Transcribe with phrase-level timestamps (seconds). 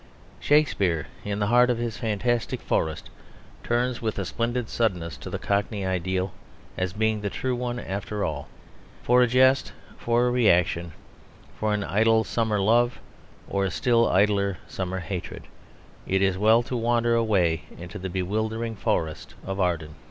[0.39, 3.11] Shakespeare, in the heart of his fantastic forest,
[3.63, 6.31] turns with a splendid suddenness to the Cockney ideal
[6.75, 8.47] as being the true one after all.
[9.03, 10.93] For a jest, for a reaction,
[11.59, 12.99] for an idle summer love
[13.47, 15.43] or still idler summer hatred,
[16.07, 19.93] it is well to wander away into the bewildering forest of Arden.